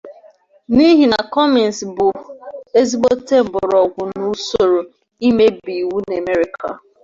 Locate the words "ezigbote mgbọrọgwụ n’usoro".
2.79-4.79